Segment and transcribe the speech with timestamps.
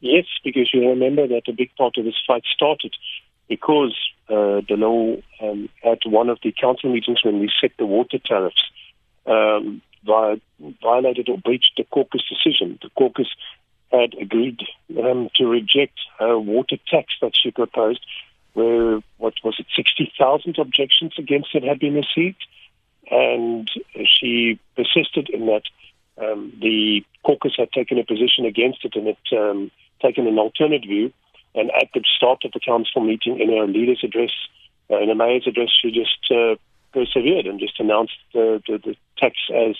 [0.00, 2.94] Yes, because you remember that a big part of this fight started
[3.48, 3.96] because
[4.28, 8.18] uh, the law um, at one of the council meetings when we set the water
[8.18, 8.62] tariffs
[9.26, 12.78] um, violated or breached the caucus decision.
[12.82, 13.28] The caucus
[13.90, 14.60] had agreed
[15.02, 18.04] um, to reject a water tax that she proposed,
[18.54, 22.46] where what was it, 60,000 objections against it had been received,
[23.10, 23.70] and
[24.06, 25.62] she persisted in that.
[26.20, 29.70] Um, the caucus had taken a position against it and had um,
[30.02, 31.12] taken an alternate view.
[31.54, 34.30] And at the start of the council meeting, in her leader's address,
[34.90, 36.54] uh, in a mayor's address, she just uh,
[36.92, 39.76] persevered and just announced the, the, the tax as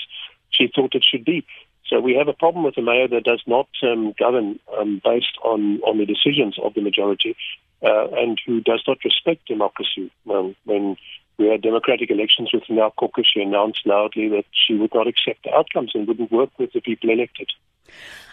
[0.50, 1.44] she thought it should be.
[1.86, 5.36] So we have a problem with a mayor that does not um, govern um, based
[5.42, 7.36] on, on the decisions of the majority
[7.82, 10.10] uh, and who does not respect democracy.
[10.24, 10.96] When
[11.40, 15.42] we had democratic elections within our caucus, she announced loudly that she would not accept
[15.42, 17.50] the outcomes and wouldn't work with the people elected.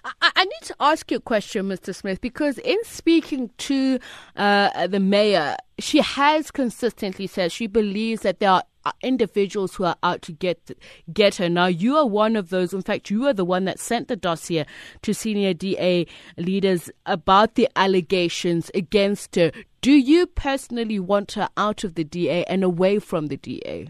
[0.04, 1.96] I, I need to ask you a question, Mr.
[1.96, 4.00] Smith, because in speaking to
[4.36, 9.84] uh, the mayor, she has consistently said she believes that there are uh, individuals who
[9.84, 10.72] are out to get
[11.12, 11.50] get her.
[11.50, 12.74] Now, you are one of those.
[12.74, 14.66] In fact, you are the one that sent the dossier
[15.02, 19.52] to senior DA leaders about the allegations against her.
[19.88, 23.90] Do you personally want her out of the DA and away from the DA?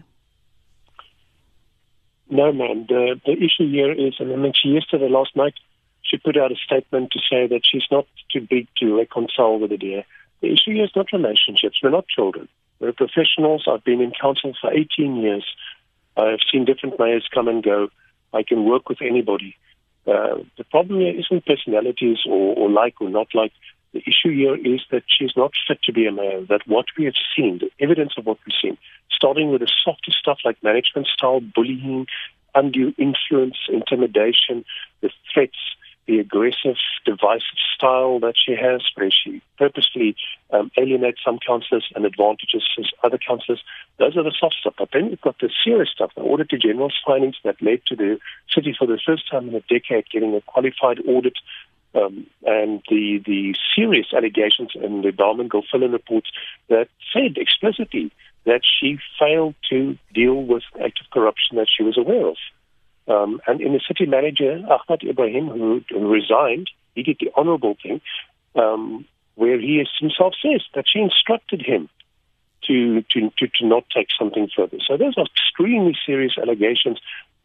[2.30, 2.86] No, ma'am.
[2.88, 5.54] The, the issue here is, and I mentioned yesterday, last night,
[6.02, 9.70] she put out a statement to say that she's not too big to reconcile with
[9.70, 10.06] the DA.
[10.40, 11.80] The issue here is not relationships.
[11.82, 12.48] We're not children.
[12.78, 13.66] We're professionals.
[13.68, 15.44] I've been in council for 18 years.
[16.16, 17.88] I've seen different mayors come and go.
[18.32, 19.56] I can work with anybody.
[20.06, 23.50] Uh, the problem here isn't personalities or, or like or not like.
[23.92, 26.44] The issue here is that she's not fit to be a mayor.
[26.48, 28.76] That what we have seen, the evidence of what we've seen,
[29.10, 32.06] starting with the softer stuff like management style bullying,
[32.54, 34.64] undue influence, intimidation,
[35.00, 35.56] the threats,
[36.06, 40.16] the aggressive, divisive style that she has, where she purposely
[40.50, 42.62] um, alienates some councillors and advantages
[43.04, 43.62] other councillors.
[43.98, 44.74] Those are the soft stuff.
[44.78, 48.18] But then you've got the serious stuff, the Auditor General's findings that led to the
[48.52, 51.34] city for the first time in a decade getting a qualified audit
[51.98, 56.30] um, and the the serious allegations in the Bowman Gilfillan reports
[56.68, 58.12] that said explicitly
[58.44, 62.36] that she failed to deal with active corruption that she was aware of.
[63.06, 67.76] Um, and in the city manager, Achmat Ebrahim, who, who resigned, he did the honorable
[67.82, 68.00] thing,
[68.54, 71.88] um, where he himself says that she instructed him
[72.66, 74.78] to, to, to, to not take something further.
[74.86, 77.00] So those are extremely serious allegations.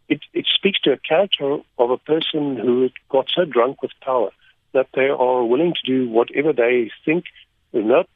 [0.10, 4.32] It, it speaks to a character of a person who got so drunk with power
[4.74, 7.26] that they are willing to do whatever they think,
[7.74, 8.08] not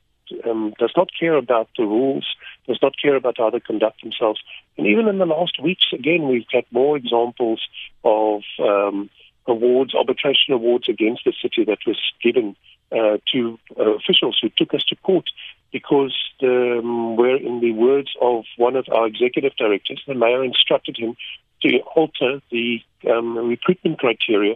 [0.46, 2.26] um, does not care about the rules,
[2.68, 4.42] does not care about how they conduct themselves.
[4.78, 7.62] And even in the last weeks, again, we've had more examples
[8.04, 9.10] of um,
[9.46, 12.56] awards, arbitration awards against the city that was given
[12.92, 15.26] uh, to uh, officials who took us to court
[15.72, 20.44] because the, um, where, in the words of one of our executive directors, the mayor
[20.44, 21.16] instructed him
[21.62, 22.80] to alter the
[23.10, 24.56] um, recruitment criteria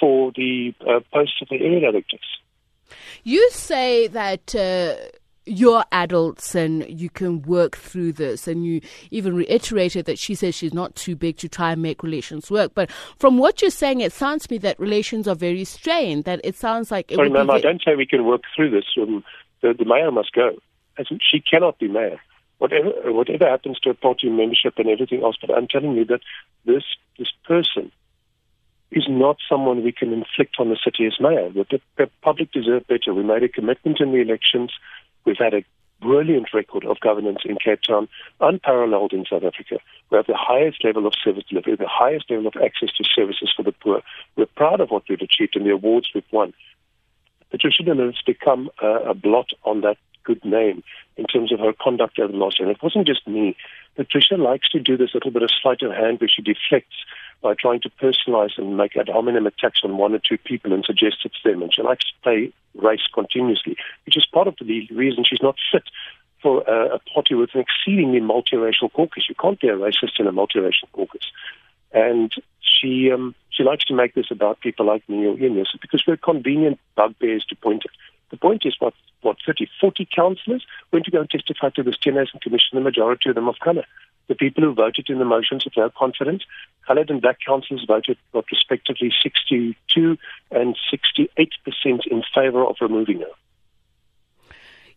[0.00, 2.20] for the uh, posts of the area directors.
[3.22, 4.96] You say that uh,
[5.46, 10.54] you're adults and you can work through this, and you even reiterated that she says
[10.54, 12.72] she's not too big to try and make relations work.
[12.74, 16.24] But from what you're saying, it sounds to me that relations are very strained.
[16.24, 17.10] That it sounds like.
[17.12, 18.84] It Sorry, ma'am, I don't say we can work through this.
[19.00, 19.24] Um,
[19.62, 20.56] the, the mayor must go.
[21.20, 22.20] She cannot be mayor.
[22.58, 26.20] Whatever, whatever happens to her party membership and everything else, but I'm telling you that
[26.66, 26.84] this
[27.18, 27.90] this person
[28.92, 31.50] is not someone we can inflict on the city as mayor.
[31.50, 33.14] The, the public deserve better.
[33.14, 34.72] We made a commitment in the elections.
[35.24, 35.64] We've had a
[36.00, 38.08] brilliant record of governance in Cape Town,
[38.40, 39.78] unparalleled in South Africa.
[40.10, 43.52] We have the highest level of service delivery, the highest level of access to services
[43.54, 44.02] for the poor.
[44.36, 46.52] We're proud of what we've achieved and the awards we've won.
[47.50, 50.82] Patricia Lille has become a, a blot on that good name
[51.16, 52.68] in terms of her conduct over the last year.
[52.68, 53.56] And it wasn't just me.
[53.96, 56.96] Patricia likes to do this little bit of sleight of hand where she deflects
[57.42, 60.84] by trying to personalize and make ad hominem attacks on one or two people and
[60.84, 61.62] suggest it's them.
[61.62, 65.56] And she likes to play race continuously, which is part of the reason she's not
[65.72, 65.84] fit
[66.42, 69.28] for a, a party with an exceedingly multiracial caucus.
[69.28, 71.30] You can't be a racist in a multiracial caucus.
[71.92, 76.04] And she um, she likes to make this about people like me or Ian because
[76.06, 77.90] we're convenient bugbears to point at.
[78.30, 81.96] The point is what, what 30, 40 councillors went to go and testify to this
[81.96, 83.84] Steenhuisen Commission, the majority of them of colour
[84.30, 86.44] the people who voted in the motions of no confidence,
[86.86, 90.16] coloured and black councillors voted got respectively 62
[90.52, 93.34] and 68 percent in favour of removing her.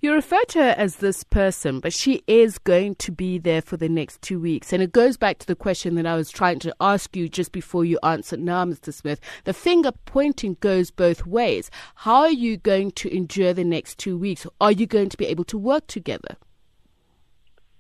[0.04, 3.78] You refer to her as this person, but she is going to be there for
[3.78, 4.74] the next two weeks.
[4.74, 7.54] And it goes back to the question that I was trying to ask you just
[7.54, 8.94] before you answered now, Mr.
[8.94, 9.22] Smith.
[9.46, 11.72] The finger pointing goes both ways.
[11.96, 14.46] How are you going to endure the next two weeks?
[14.60, 16.36] Are you going to be able to work together?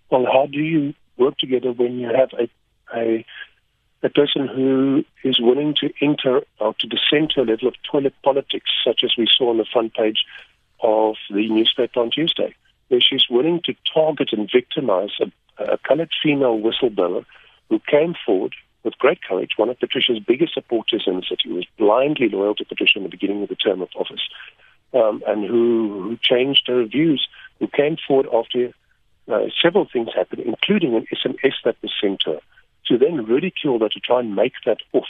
[0.09, 2.47] Well, how do you work together when you have a,
[2.97, 3.25] a
[4.01, 8.13] a person who is willing to enter or to descend to a level of toilet
[8.21, 10.25] politics, such as we saw on the front page
[10.83, 12.53] of the newspaper on Tuesday,
[12.89, 15.31] where she's willing to target and victimize a,
[15.63, 17.25] a colored female whistleblower
[17.69, 18.53] who came forward
[18.83, 22.53] with great courage, one of Patricia's biggest supporters in the city, who was blindly loyal
[22.55, 24.21] to Patricia in the beginning of the term of office,
[24.93, 27.27] um, and who, who changed her views,
[27.59, 28.73] who came forward after
[29.31, 32.39] uh, several things happened, including an SMS that was sent to her
[32.87, 35.07] to then ridicule her, to try and make that off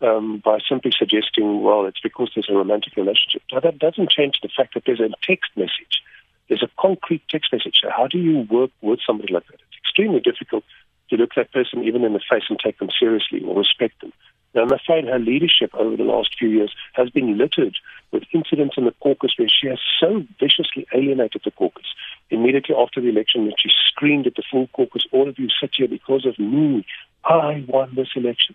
[0.00, 3.42] um, by simply suggesting, well, it's because there's a romantic relationship.
[3.52, 6.02] Now, that doesn't change the fact that there's a text message.
[6.48, 7.78] There's a concrete text message.
[7.82, 9.54] So how do you work with somebody like that?
[9.54, 10.64] It's extremely difficult
[11.10, 14.12] to look that person even in the face and take them seriously or respect them.
[14.54, 17.76] Now, I'm afraid her leadership over the last few years has been littered
[18.12, 21.84] with incidents in the caucus where she has so viciously alienated the caucus.
[22.30, 25.72] Immediately after the election, when she screamed at the full caucus, all of you sit
[25.76, 26.86] here because of me.
[27.24, 28.54] I won this election.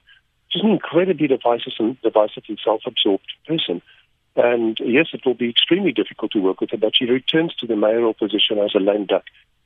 [0.53, 3.81] She's an incredibly divisive and, divisive and self-absorbed person.
[4.35, 7.67] And yes, it will be extremely difficult to work with her, but she returns to
[7.67, 9.23] the mayoral position as a lame duck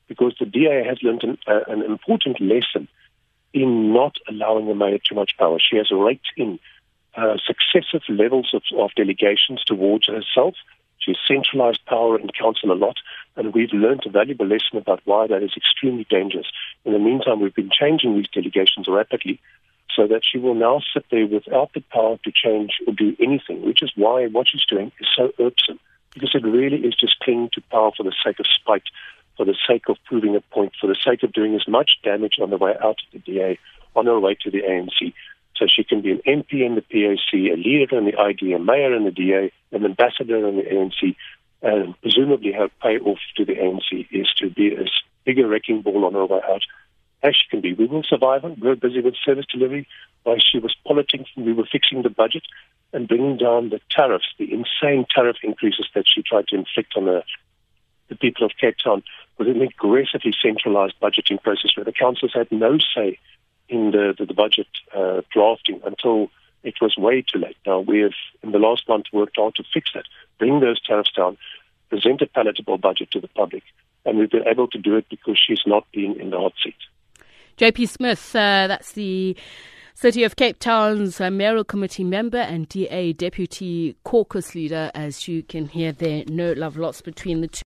[0.07, 2.87] because the DA has learned an, uh, an important lesson
[3.53, 5.57] in not allowing the mayor too much power.
[5.59, 6.59] She has raked in
[7.15, 10.55] uh, successive levels of, of delegations towards herself.
[10.99, 12.97] She's centralized power in council a lot,
[13.35, 16.47] and we've learned a valuable lesson about why that is extremely dangerous.
[16.85, 19.39] In the meantime, we've been changing these delegations rapidly
[19.97, 23.65] so that she will now sit there without the power to change or do anything,
[23.65, 25.79] which is why what she's doing is so irksome,
[26.13, 28.83] because it really is just clinging to power for the sake of spite
[29.37, 32.37] for the sake of proving a point, for the sake of doing as much damage
[32.41, 33.59] on the way out of the DA,
[33.95, 35.13] on her way to the ANC.
[35.55, 38.59] So she can be an MP in the PAC, a leader in the ID, a
[38.59, 41.15] mayor in the DA, an ambassador in the ANC,
[41.61, 44.85] and presumably her payoff to the ANC is to be a
[45.23, 46.61] bigger wrecking ball on her way out
[47.27, 47.73] as she can be.
[47.73, 48.55] We will survive her.
[48.59, 49.87] We're busy with service delivery.
[50.23, 52.43] While she was politicking, we were fixing the budget
[52.93, 57.05] and bringing down the tariffs, the insane tariff increases that she tried to inflict on
[57.05, 57.23] the,
[58.09, 59.03] the people of Cape Town
[59.37, 63.19] with an aggressively centralized budgeting process where the councils had no say
[63.69, 66.29] in the, the, the budget uh, drafting until
[66.63, 67.57] it was way too late.
[67.65, 70.05] Now, we have, in the last month, worked hard to fix that,
[70.39, 71.37] bring those tariffs down,
[71.89, 73.63] present a palatable budget to the public,
[74.05, 76.75] and we've been able to do it because she's not been in the hot seat.
[77.57, 79.35] JP Smith, uh, that's the
[79.95, 85.41] City of Cape Town's uh, mayoral committee member and DA deputy caucus leader, as you
[85.41, 87.63] can hear there, no love lost between the two.